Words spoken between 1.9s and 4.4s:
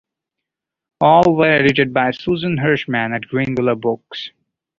by Susan Hirschman at Greenwillow Books.